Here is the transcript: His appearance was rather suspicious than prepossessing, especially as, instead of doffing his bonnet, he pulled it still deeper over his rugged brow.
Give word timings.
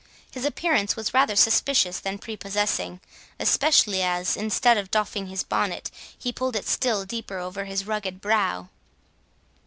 His 0.31 0.45
appearance 0.45 0.95
was 0.95 1.13
rather 1.13 1.35
suspicious 1.35 1.99
than 1.99 2.17
prepossessing, 2.17 3.01
especially 3.39 4.01
as, 4.01 4.35
instead 4.35 4.75
of 4.75 4.89
doffing 4.89 5.27
his 5.27 5.43
bonnet, 5.43 5.91
he 6.17 6.31
pulled 6.33 6.55
it 6.55 6.67
still 6.67 7.05
deeper 7.05 7.37
over 7.37 7.65
his 7.65 7.85
rugged 7.85 8.19
brow. 8.19 8.69